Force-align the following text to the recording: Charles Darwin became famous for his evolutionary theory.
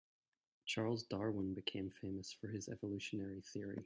Charles 0.65 1.03
Darwin 1.03 1.53
became 1.53 1.91
famous 1.91 2.33
for 2.33 2.47
his 2.47 2.67
evolutionary 2.67 3.41
theory. 3.41 3.77